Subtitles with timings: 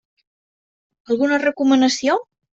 [1.11, 2.19] Alguna recomanació?